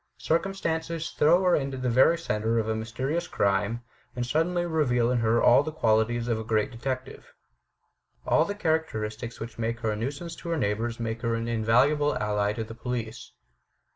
[0.17, 3.83] Circumstances throw her into the very centre of a mysterious crime,
[4.15, 7.31] and suddenly reveal in her all the qualities of a great detective.
[8.25, 12.17] All the characteristics which made her a nuisance to her neighbours make her an invaluable
[12.17, 13.31] ally to the police.